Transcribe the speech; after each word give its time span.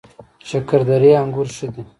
شکردرې 0.49 1.11
انګور 1.21 1.47
ښه 1.55 1.67
دي؟ 1.73 1.83